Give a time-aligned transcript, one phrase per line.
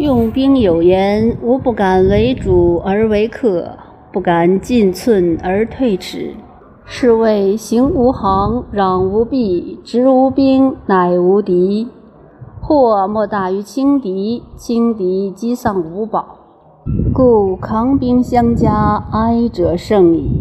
[0.00, 3.70] 用兵有言：“吾不敢为主而为客，
[4.10, 6.32] 不敢进寸而退尺。
[6.86, 11.86] 是谓行无行，攘无弊，执无兵，乃无敌。
[12.62, 16.38] 祸莫大于轻敌，轻敌积丧无宝。
[17.12, 20.39] 故扛兵相加，哀者胜矣。”